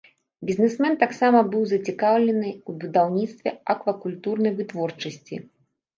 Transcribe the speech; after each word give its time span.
Бізнесмен 0.49 0.95
таксама 1.03 1.39
быў 1.51 1.67
зацікаўлены 1.73 2.49
ў 2.53 2.71
будаўніцтве 2.85 3.49
аквакультурнай 3.75 4.51
вытворчасці. 4.63 5.35